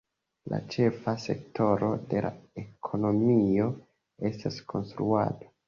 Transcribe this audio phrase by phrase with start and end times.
[0.53, 3.71] La ĉefa sektoro de la ekonomio
[4.33, 5.55] estas konstruado.